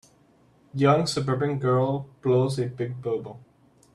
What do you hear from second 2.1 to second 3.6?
blows a big bubble.